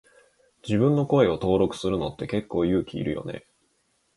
[0.67, 3.45] 自分の声を登録するのって結構勇気いるよね。